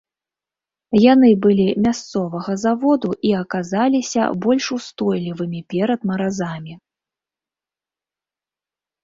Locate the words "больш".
4.47-4.65